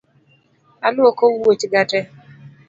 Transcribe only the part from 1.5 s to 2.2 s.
ga tee